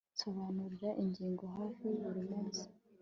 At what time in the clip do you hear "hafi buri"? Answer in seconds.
1.55-2.21